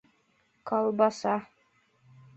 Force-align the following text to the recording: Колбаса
Колбаса 0.67 1.35